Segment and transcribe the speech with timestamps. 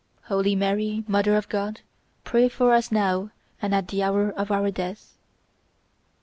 [0.23, 1.81] "Holy Mary, mother of God,
[2.23, 3.29] pray for us now
[3.61, 5.15] and at the hour of our death..."